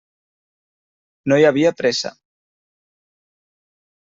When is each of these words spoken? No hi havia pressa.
No 1.31 1.37
hi 1.37 1.45
havia 1.51 1.73
pressa. 1.83 2.13